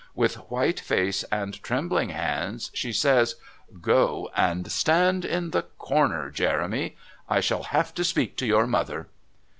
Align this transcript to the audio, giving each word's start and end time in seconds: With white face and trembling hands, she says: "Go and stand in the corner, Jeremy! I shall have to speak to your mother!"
With 0.15 0.49
white 0.49 0.79
face 0.79 1.21
and 1.31 1.61
trembling 1.61 2.09
hands, 2.09 2.71
she 2.73 2.91
says: 2.91 3.35
"Go 3.81 4.31
and 4.35 4.71
stand 4.71 5.23
in 5.25 5.51
the 5.51 5.65
corner, 5.77 6.31
Jeremy! 6.31 6.97
I 7.29 7.39
shall 7.39 7.61
have 7.65 7.93
to 7.93 8.03
speak 8.03 8.35
to 8.37 8.47
your 8.47 8.65
mother!" 8.65 9.09